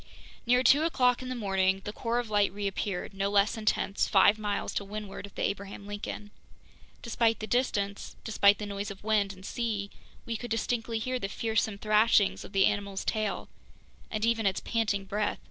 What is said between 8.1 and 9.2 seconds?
despite the noise of